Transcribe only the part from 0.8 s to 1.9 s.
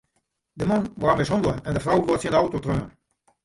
waard mishannele en de